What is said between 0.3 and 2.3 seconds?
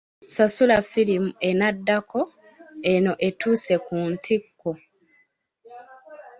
Sasula firimu enaddako